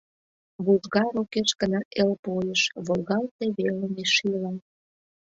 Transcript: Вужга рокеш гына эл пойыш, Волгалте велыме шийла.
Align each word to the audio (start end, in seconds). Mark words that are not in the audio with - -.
Вужга 0.65 1.03
рокеш 1.15 1.49
гына 1.61 1.79
эл 2.01 2.11
пойыш, 2.23 2.61
Волгалте 2.85 3.45
велыме 3.57 4.05
шийла. 4.15 4.53